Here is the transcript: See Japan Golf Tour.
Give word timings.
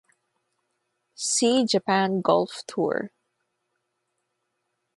See 1.13 1.63
Japan 1.63 2.21
Golf 2.21 2.63
Tour. 2.65 3.11